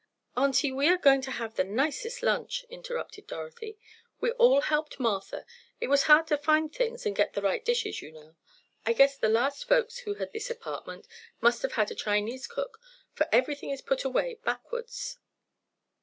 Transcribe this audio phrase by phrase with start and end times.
[0.35, 3.77] "Aunty, we are going to have the nicest lunch," interrupted Dorothy.
[4.19, 5.45] "We all helped Martha;
[5.79, 8.35] it was hard to find things, and get the right dishes, you know.
[8.83, 11.07] I guess the last folks who had this apartment
[11.39, 12.79] must have had a Chinese cook,
[13.13, 15.19] for everything is put away backwards."